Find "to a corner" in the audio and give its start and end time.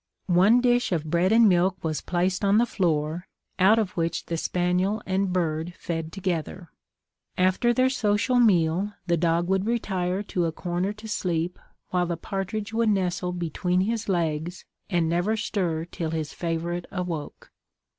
10.23-10.91